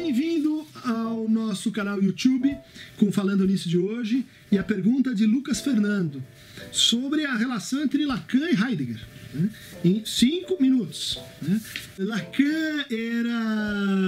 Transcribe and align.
Bem-vindo 0.00 0.64
ao 0.84 1.28
nosso 1.28 1.72
canal 1.72 2.00
YouTube 2.00 2.56
com 2.96 3.10
Falando 3.10 3.44
Nisso 3.44 3.68
de 3.68 3.76
hoje 3.76 4.24
e 4.50 4.56
a 4.56 4.62
pergunta 4.62 5.12
de 5.12 5.26
Lucas 5.26 5.60
Fernando 5.60 6.22
sobre 6.70 7.26
a 7.26 7.34
relação 7.34 7.82
entre 7.82 8.06
Lacan 8.06 8.48
e 8.48 8.54
Heidegger. 8.54 9.00
né? 9.34 9.50
Em 9.84 10.04
cinco 10.06 10.56
minutos. 10.62 11.18
né? 11.42 11.60
Lacan 11.98 12.84
era 12.88 14.07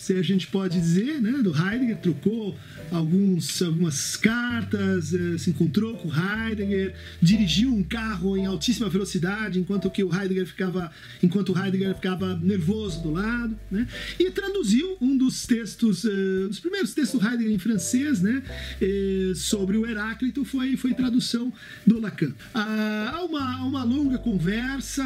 se 0.00 0.14
a 0.14 0.22
gente 0.22 0.46
pode 0.46 0.80
dizer, 0.80 1.20
né, 1.20 1.42
do 1.42 1.50
Heidegger, 1.50 1.98
trocou 1.98 2.56
alguns, 2.90 3.60
algumas 3.60 4.16
cartas, 4.16 5.12
eh, 5.12 5.36
se 5.36 5.50
encontrou 5.50 5.94
com 5.94 6.08
Heidegger, 6.08 6.94
dirigiu 7.20 7.72
um 7.72 7.82
carro 7.82 8.34
em 8.34 8.46
altíssima 8.46 8.88
velocidade 8.88 9.58
enquanto 9.58 9.90
que 9.90 10.02
o 10.02 10.10
Heidegger 10.12 10.46
ficava, 10.46 10.90
enquanto 11.22 11.52
o 11.52 11.58
Heidegger 11.58 11.94
ficava 11.94 12.34
nervoso 12.36 13.02
do 13.02 13.10
lado, 13.10 13.54
né? 13.70 13.86
E 14.18 14.30
traduziu 14.30 14.96
um 15.02 15.14
dos 15.16 15.46
textos, 15.46 16.06
eh, 16.06 16.48
dos 16.48 16.60
primeiros 16.60 16.94
textos 16.94 17.20
do 17.20 17.26
Heidegger 17.26 17.52
em 17.52 17.58
francês, 17.58 18.22
né, 18.22 18.42
eh, 18.80 19.32
sobre 19.34 19.76
o 19.76 19.86
Heráclito 19.86 20.46
foi 20.46 20.78
foi 20.78 20.94
tradução 20.94 21.52
do 21.86 22.00
Lacan. 22.00 22.32
Ah, 22.54 23.12
Há 23.12 23.24
uma, 23.24 23.64
uma 23.64 23.84
longa 23.84 24.18
conversa 24.18 25.04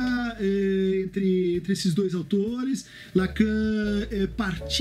entre, 1.02 1.56
entre 1.56 1.72
esses 1.72 1.94
dois 1.94 2.14
autores. 2.14 2.86
Lacan 3.14 4.06
eh, 4.10 4.28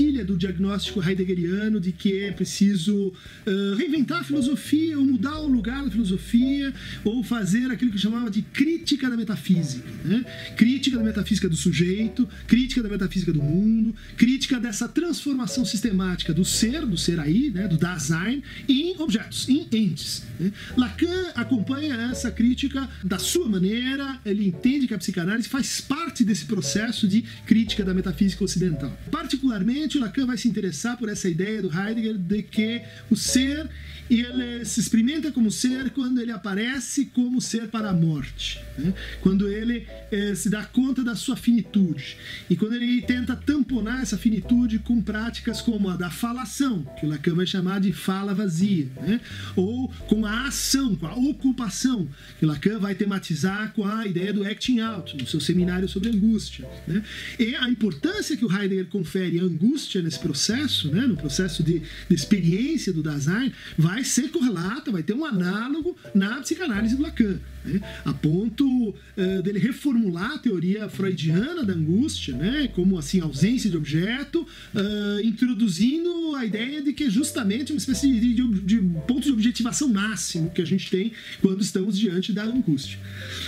partilha 0.04 0.24
do 0.24 0.36
diagnóstico 0.36 1.02
heideggeriano 1.02 1.80
de 1.80 1.90
que 1.90 2.20
é 2.20 2.30
preciso 2.30 3.12
eh, 3.46 3.74
reinventar 3.76 4.20
a 4.20 4.24
filosofia, 4.24 4.98
ou 4.98 5.04
mudar 5.04 5.38
o 5.40 5.48
lugar 5.48 5.82
da 5.82 5.90
filosofia, 5.90 6.72
ou 7.02 7.22
fazer 7.22 7.70
aquilo 7.70 7.90
que 7.90 7.98
chamava 7.98 8.30
de 8.30 8.42
crítica 8.42 9.08
da 9.08 9.16
metafísica. 9.16 9.88
né? 10.04 10.24
Crítica 10.56 10.98
da 10.98 11.04
metafísica 11.04 11.48
do 11.48 11.56
sujeito, 11.56 12.28
crítica 12.46 12.82
da 12.82 12.88
metafísica 12.88 13.32
do 13.32 13.42
mundo, 13.42 13.94
crítica 14.16 14.60
dessa 14.60 14.86
transformação 14.86 15.64
sistemática 15.64 16.34
do 16.34 16.44
ser, 16.44 16.84
do 16.84 16.98
ser 16.98 17.18
aí, 17.18 17.50
né, 17.50 17.66
do 17.66 17.78
Dasein, 17.78 18.42
em 18.68 18.94
objetos, 18.98 19.48
em 19.48 19.66
entes. 19.72 20.22
né? 20.38 20.52
Lacan 20.76 21.32
acompanha 21.34 21.94
essa 22.10 22.30
crítica 22.30 22.88
da 23.02 23.18
sua 23.18 23.48
maneira, 23.48 24.20
ele 24.24 24.48
entende 24.48 24.86
que 24.86 24.94
a 24.94 24.98
psicanálise 24.98 25.48
faz 25.48 25.80
parte 25.80 26.24
desse 26.24 26.44
processo 26.44 27.08
de 27.08 27.22
crítica 27.46 27.84
da 27.84 27.94
metafísica 27.94 28.44
ocidental. 28.44 28.92
Particularmente, 29.10 29.93
Lacan 29.98 30.26
vai 30.26 30.36
se 30.36 30.48
interessar 30.48 30.96
por 30.96 31.08
essa 31.08 31.28
ideia 31.28 31.62
do 31.62 31.68
Heidegger 31.68 32.16
de 32.16 32.42
que 32.42 32.82
o 33.10 33.16
ser 33.16 33.68
ele 34.10 34.64
se 34.64 34.80
experimenta 34.80 35.32
como 35.32 35.50
ser 35.50 35.90
quando 35.90 36.20
ele 36.20 36.30
aparece 36.30 37.06
como 37.06 37.40
ser 37.40 37.68
para 37.68 37.90
a 37.90 37.92
morte, 37.92 38.60
né? 38.76 38.92
quando 39.20 39.48
ele 39.48 39.86
eh, 40.12 40.34
se 40.34 40.50
dá 40.50 40.64
conta 40.64 41.02
da 41.02 41.14
sua 41.14 41.36
finitude 41.36 42.16
e 42.50 42.56
quando 42.56 42.74
ele 42.74 43.00
tenta 43.02 43.34
tamponar 43.34 44.02
essa 44.02 44.18
finitude 44.18 44.78
com 44.78 45.00
práticas 45.00 45.60
como 45.62 45.88
a 45.88 45.96
da 45.96 46.10
falação, 46.10 46.84
que 46.98 47.06
o 47.06 47.08
Lacan 47.08 47.34
vai 47.34 47.46
chamar 47.46 47.80
de 47.80 47.92
fala 47.92 48.34
vazia, 48.34 48.88
né? 49.00 49.20
ou 49.56 49.88
com 50.06 50.26
a 50.26 50.48
ação, 50.48 50.94
com 50.94 51.06
a 51.06 51.14
ocupação, 51.14 52.06
que 52.38 52.44
Lacan 52.44 52.78
vai 52.78 52.94
tematizar 52.94 53.72
com 53.72 53.84
a 53.86 54.06
ideia 54.06 54.32
do 54.32 54.44
acting 54.44 54.80
out, 54.80 55.16
no 55.16 55.26
seu 55.26 55.40
seminário 55.40 55.88
sobre 55.88 56.10
angústia. 56.10 56.68
Né? 56.86 57.02
E 57.38 57.54
a 57.54 57.68
importância 57.68 58.36
que 58.36 58.44
o 58.44 58.52
Heidegger 58.52 58.86
confere 58.86 59.40
à 59.40 59.42
angústia 59.42 59.83
nesse 60.02 60.18
processo, 60.18 60.90
né? 60.90 61.06
no 61.06 61.16
processo 61.16 61.62
de, 61.62 61.80
de 62.08 62.14
experiência 62.14 62.92
do 62.92 63.02
Dasein, 63.02 63.52
vai 63.76 64.04
ser 64.04 64.28
correlata, 64.30 64.90
vai 64.90 65.02
ter 65.02 65.14
um 65.14 65.24
análogo 65.24 65.96
na 66.14 66.40
psicanálise 66.40 66.96
do 66.96 67.02
Lacan. 67.02 67.38
Né? 67.64 67.80
A 68.04 68.12
ponto 68.12 68.94
eh, 69.16 69.42
dele 69.42 69.58
reformular 69.58 70.32
a 70.32 70.38
teoria 70.38 70.88
freudiana 70.88 71.62
da 71.64 71.72
angústia, 71.72 72.36
né? 72.36 72.68
como 72.74 72.98
assim 72.98 73.20
ausência 73.20 73.70
de 73.70 73.76
objeto, 73.76 74.46
eh, 74.74 75.20
introduzindo 75.24 76.34
a 76.36 76.44
ideia 76.44 76.82
de 76.82 76.92
que 76.92 77.04
é 77.04 77.10
justamente 77.10 77.72
uma 77.72 77.78
espécie 77.78 78.12
de, 78.12 78.34
de, 78.34 78.60
de 78.60 78.78
ponto 79.06 79.22
de 79.22 79.32
objetivação 79.32 79.88
máximo 79.88 80.50
que 80.50 80.62
a 80.62 80.66
gente 80.66 80.90
tem 80.90 81.12
quando 81.40 81.62
estamos 81.62 81.98
diante 81.98 82.32
da 82.32 82.44
angústia. 82.44 82.98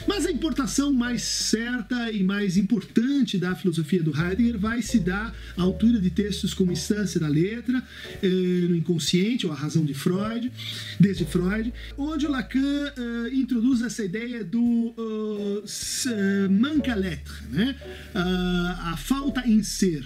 Mas 0.06 0.26
a 0.26 0.30
importação 0.30 0.92
mais 0.92 1.22
certa 1.22 2.10
e 2.10 2.22
mais 2.22 2.56
importante 2.56 3.38
da 3.38 3.54
filosofia 3.54 4.02
do 4.02 4.10
Heidegger 4.10 4.58
vai 4.58 4.82
se 4.82 4.98
dar 4.98 5.34
à 5.56 5.62
altura 5.62 6.00
de 6.00 6.10
textos 6.26 6.52
como 6.52 6.72
Instância 6.72 7.20
da 7.20 7.28
Letra, 7.28 7.82
eh, 8.20 8.26
no 8.68 8.74
Inconsciente, 8.74 9.46
ou 9.46 9.52
A 9.52 9.54
Razão 9.54 9.84
de 9.84 9.94
Freud, 9.94 10.50
desde 10.98 11.24
Freud, 11.24 11.72
onde 11.96 12.26
o 12.26 12.30
Lacan 12.30 12.92
eh, 12.96 13.34
introduz 13.34 13.80
essa 13.82 14.04
ideia 14.04 14.42
do 14.42 14.60
uh, 14.60 15.64
eh, 16.08 16.48
manque 16.48 16.90
à 16.90 16.96
lettre, 16.96 17.34
né? 17.50 17.76
Ah, 18.14 18.92
a 18.92 18.96
falta 18.96 19.46
em 19.46 19.62
ser. 19.62 20.04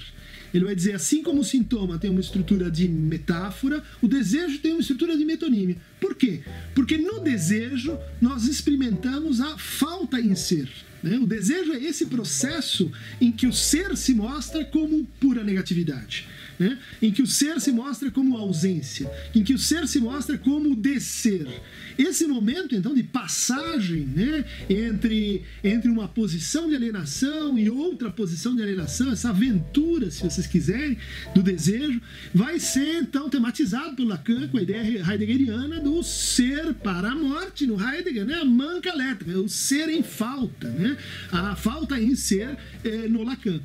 Ele 0.53 0.65
vai 0.65 0.75
dizer, 0.75 0.95
assim 0.95 1.23
como 1.23 1.41
o 1.41 1.45
sintoma 1.45 1.99
tem 1.99 2.11
uma 2.11 2.21
estrutura 2.21 2.71
de 2.71 2.89
metáfora, 2.89 3.83
o 4.03 4.09
desejo 4.09 4.59
tem 4.59 4.73
uma 4.73 4.81
estrutura 4.81 5.17
de 5.17 5.25
metonímia. 5.25 5.77
Por 6.01 6.15
quê? 6.15 6.41
Porque 6.75 6.97
no 6.99 7.21
desejo 7.21 7.99
nós 8.21 8.45
experimentamos 8.45 9.41
a 9.41 9.57
falta 9.59 10.21
em 10.21 10.35
ser. 10.35 10.69
né? 11.03 11.19
O 11.19 11.27
desejo 11.27 11.73
é 11.73 11.83
esse 11.83 12.07
processo 12.07 12.91
em 13.21 13.31
que 13.31 13.47
o 13.47 13.53
ser 13.53 13.97
se 13.97 14.15
mostra 14.15 14.65
como 14.65 15.07
pura 15.21 15.45
negatividade. 15.45 16.27
Né? 16.61 16.79
Em 17.01 17.11
que 17.11 17.23
o 17.23 17.27
ser 17.27 17.59
se 17.59 17.73
mostra 17.73 18.11
como 18.11 18.37
ausência, 18.37 19.11
em 19.35 19.43
que 19.43 19.55
o 19.55 19.59
ser 19.59 19.89
se 19.89 19.99
mostra 19.99 20.37
como 20.37 20.77
descer. 20.77 21.49
Esse 21.99 22.27
momento, 22.27 22.75
então, 22.75 22.95
de 22.95 23.03
passagem 23.03 24.07
né, 24.15 24.45
entre, 24.69 25.43
entre 25.65 25.91
uma 25.91 26.07
posição 26.07 26.69
de 26.69 26.77
alienação 26.77 27.59
e 27.59 27.71
outra 27.71 28.11
posição 28.11 28.55
de 28.55 28.63
alienação, 28.63 29.11
essa 29.11 29.31
aventura, 29.31 30.11
se 30.11 30.23
vocês 30.23 30.47
quiserem, 30.47 30.99
do 31.35 31.43
desejo, 31.43 32.01
vai 32.35 32.61
ser, 32.61 33.03
então, 33.03 33.31
tematizado 33.31 33.97
pelo 33.97 34.09
Lacan 34.09 34.49
com 34.49 34.59
a 34.59 34.63
ideia 34.63 35.03
heideggeriana 35.11 35.81
do 35.81 36.03
ser 36.03 36.75
para 36.75 37.13
a 37.13 37.15
morte 37.15 37.67
no 37.67 37.81
Heidegger, 37.81 38.27
né? 38.27 38.35
a 38.35 38.45
manca 38.45 38.91
elétrica, 38.91 39.39
o 39.39 39.49
ser 39.49 39.89
em 39.89 40.03
falta, 40.03 40.69
né? 40.69 40.97
a 41.33 41.57
falta 41.57 41.99
em 41.99 42.15
ser 42.15 42.57
eh, 42.85 43.09
no 43.09 43.23
Lacan. 43.23 43.61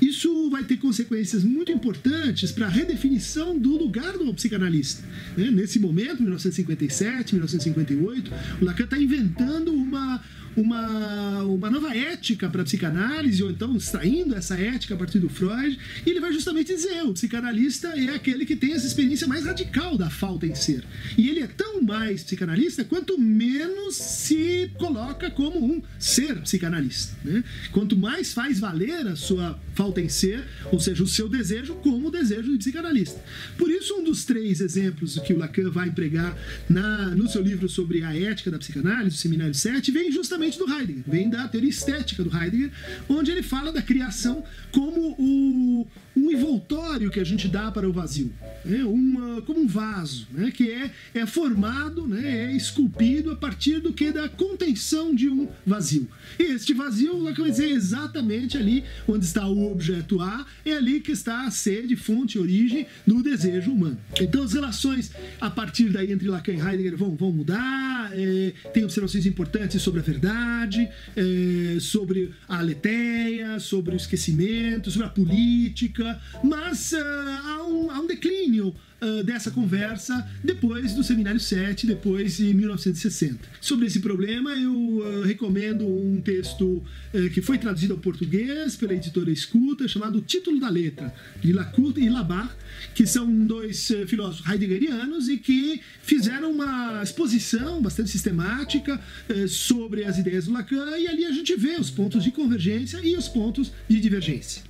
Isso 0.00 0.48
vai 0.50 0.64
ter 0.64 0.76
consequências 0.76 1.42
muito 1.42 1.72
importantes 1.72 2.52
para 2.52 2.66
a 2.66 2.68
redefinição 2.68 3.58
do 3.58 3.76
lugar 3.76 4.12
do 4.16 4.32
psicanalista. 4.34 5.02
né? 5.36 5.50
Nesse 5.50 5.78
momento, 5.78 6.22
1957, 6.22 7.34
1958, 7.34 8.32
o 8.60 8.64
Lacan 8.64 8.84
está 8.84 8.98
inventando 8.98 9.72
uma, 9.72 10.22
uma, 10.60 11.42
uma 11.44 11.70
nova 11.70 11.96
ética 11.96 12.48
para 12.48 12.62
a 12.62 12.64
psicanálise, 12.64 13.42
ou 13.42 13.50
então 13.50 13.76
extraindo 13.76 14.34
essa 14.34 14.54
ética 14.54 14.94
a 14.94 14.96
partir 14.96 15.18
do 15.18 15.28
Freud, 15.28 15.78
e 16.04 16.10
ele 16.10 16.20
vai 16.20 16.32
justamente 16.32 16.74
dizer: 16.74 17.02
o 17.04 17.12
psicanalista 17.12 17.88
é 17.88 18.14
aquele 18.14 18.44
que 18.44 18.56
tem 18.56 18.72
essa 18.72 18.86
experiência 18.86 19.26
mais 19.26 19.44
radical 19.44 19.96
da 19.96 20.10
falta 20.10 20.46
em 20.46 20.54
ser. 20.54 20.84
E 21.16 21.28
ele 21.28 21.40
é 21.40 21.46
tão 21.46 21.82
mais 21.82 22.22
psicanalista 22.22 22.84
quanto 22.84 23.18
menos 23.18 23.96
se 23.96 24.70
coloca 24.78 25.30
como 25.30 25.64
um 25.64 25.82
ser 25.98 26.40
psicanalista. 26.40 27.16
Né? 27.24 27.44
Quanto 27.72 27.96
mais 27.96 28.32
faz 28.32 28.58
valer 28.58 29.06
a 29.06 29.16
sua 29.16 29.58
falta 29.74 30.00
em 30.00 30.08
ser, 30.08 30.44
ou 30.72 30.80
seja, 30.80 31.02
o 31.02 31.06
seu 31.06 31.28
desejo, 31.28 31.74
como 31.76 32.08
o 32.08 32.10
desejo 32.10 32.50
de 32.52 32.58
psicanalista. 32.58 33.22
Por 33.56 33.70
isso, 33.70 33.94
um 33.94 34.04
dos 34.04 34.24
três 34.24 34.60
exemplos 34.60 35.18
que 35.20 35.32
o 35.32 35.38
Lacan 35.38 35.70
vai 35.70 35.88
empregar 35.88 36.36
na, 36.68 37.08
no 37.14 37.28
seu 37.28 37.42
livro 37.42 37.68
sobre 37.68 38.02
a 38.02 38.14
ética 38.14 38.50
da 38.50 38.58
psicanálise, 38.58 39.16
o 39.16 39.18
Seminário 39.18 39.54
7, 39.54 39.90
vem 39.90 40.10
justamente 40.10 40.47
do 40.56 40.72
Heidegger, 40.72 41.04
vem 41.06 41.28
da 41.28 41.46
teoria 41.48 41.68
estética 41.70 42.22
do 42.22 42.34
Heidegger, 42.34 42.70
onde 43.08 43.30
ele 43.30 43.42
fala 43.42 43.72
da 43.72 43.82
criação 43.82 44.44
como 44.72 45.14
o, 45.18 45.86
um 46.28 46.30
envoltório 46.30 47.10
que 47.10 47.18
a 47.18 47.24
gente 47.24 47.48
dá 47.48 47.70
para 47.70 47.88
o 47.88 47.92
vazio, 47.92 48.32
né? 48.64 48.84
Uma, 48.84 49.40
como 49.42 49.60
um 49.60 49.66
vaso, 49.66 50.28
né? 50.30 50.50
que 50.50 50.70
é, 50.70 50.90
é 51.14 51.26
formado, 51.26 52.06
né? 52.06 52.50
é 52.50 52.52
esculpido 52.52 53.30
a 53.30 53.36
partir 53.36 53.80
do 53.80 53.92
que 53.92 54.12
da 54.12 54.28
contenção 54.28 55.14
de 55.14 55.28
um 55.28 55.48
vazio. 55.66 56.06
E 56.38 56.42
este 56.42 56.74
vazio, 56.74 57.22
Lacan 57.22 57.42
vai 57.42 57.50
dizer 57.50 57.70
exatamente 57.70 58.56
ali 58.56 58.84
onde 59.06 59.24
está 59.24 59.46
o 59.48 59.72
objeto 59.72 60.20
A, 60.20 60.46
é 60.64 60.72
ali 60.72 61.00
que 61.00 61.12
está 61.12 61.46
a 61.46 61.50
sede, 61.50 61.96
fonte, 61.96 62.38
origem 62.38 62.86
do 63.06 63.22
desejo 63.22 63.72
humano. 63.72 63.98
Então 64.20 64.42
as 64.42 64.52
relações 64.52 65.10
a 65.40 65.50
partir 65.50 65.88
daí 65.88 66.12
entre 66.12 66.28
Lacan 66.28 66.52
e 66.52 66.60
Heidegger 66.60 66.96
vão, 66.96 67.14
vão 67.16 67.32
mudar, 67.32 68.10
é, 68.12 68.52
tem 68.72 68.84
observações 68.84 69.26
importantes 69.26 69.80
sobre 69.80 70.00
a 70.00 70.02
verdade, 70.02 70.88
é, 71.16 71.80
sobre 71.80 72.32
a 72.48 72.58
aletheia, 72.58 73.58
sobre 73.58 73.94
o 73.94 73.96
esquecimento, 73.96 74.90
sobre 74.90 75.06
a 75.06 75.10
política, 75.10 76.17
mas 76.42 76.92
ah, 76.94 77.42
há, 77.44 77.64
um, 77.66 77.90
há 77.90 78.00
um 78.00 78.06
declínio 78.06 78.74
ah, 79.00 79.22
dessa 79.22 79.50
conversa 79.50 80.28
depois 80.42 80.92
do 80.92 81.04
Seminário 81.04 81.38
7, 81.38 81.86
depois 81.86 82.38
de 82.38 82.52
1960. 82.52 83.38
Sobre 83.60 83.86
esse 83.86 84.00
problema, 84.00 84.50
eu 84.50 85.04
ah, 85.04 85.26
recomendo 85.26 85.86
um 85.86 86.20
texto 86.20 86.82
eh, 87.14 87.28
que 87.28 87.40
foi 87.40 87.58
traduzido 87.58 87.94
ao 87.94 88.00
português 88.00 88.74
pela 88.74 88.94
editora 88.94 89.30
Escuta, 89.30 89.86
chamado 89.86 90.20
Título 90.20 90.58
da 90.58 90.68
Letra, 90.68 91.14
de 91.40 91.52
Lacourt 91.52 91.96
e 91.96 92.08
Labarre, 92.08 92.50
que 92.92 93.06
são 93.06 93.30
dois 93.46 93.88
eh, 93.92 94.04
filósofos 94.04 94.50
heideggerianos 94.50 95.28
e 95.28 95.36
que 95.36 95.80
fizeram 96.02 96.50
uma 96.50 97.00
exposição 97.00 97.80
bastante 97.80 98.10
sistemática 98.10 99.00
sobre 99.48 100.04
as 100.04 100.18
ideias 100.18 100.46
do 100.46 100.52
Lacan, 100.52 100.96
e 100.98 101.06
ali 101.06 101.24
a 101.24 101.32
gente 101.32 101.54
vê 101.56 101.76
os 101.78 101.90
pontos 101.90 102.24
de 102.24 102.32
convergência 102.32 102.98
e 103.02 103.16
os 103.16 103.28
pontos 103.28 103.70
de 103.88 104.00
divergência. 104.00 104.67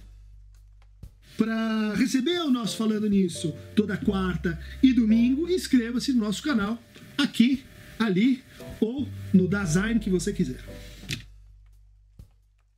Para 1.38 1.94
receber 1.94 2.40
o 2.40 2.50
nosso 2.50 2.76
Falando 2.76 3.08
Nisso 3.08 3.54
toda 3.76 3.96
quarta 3.96 4.58
e 4.82 4.92
domingo, 4.92 5.48
inscreva-se 5.48 6.12
no 6.12 6.18
nosso 6.18 6.42
canal 6.42 6.82
aqui, 7.16 7.62
ali 7.96 8.42
ou 8.80 9.06
no 9.32 9.46
design 9.46 10.00
que 10.00 10.10
você 10.10 10.32
quiser. 10.32 10.58